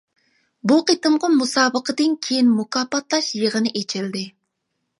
[0.71, 4.27] بۇ قېتىمقى مۇسابىقىدىن كىيىن مۇكاپاتلاش يىغىنى ئېچىلدى.